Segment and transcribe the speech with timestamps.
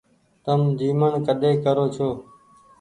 [0.45, 2.09] تم جيمڻ ڪۮي ڪرو ڇو۔